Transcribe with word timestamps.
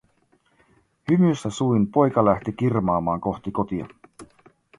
Hymyssä 1.09 1.49
suin 1.49 1.87
poika 1.87 2.25
lähti 2.25 2.51
kirmaamaan 2.53 3.21
kohti 3.21 3.51
kotia. 3.51 3.87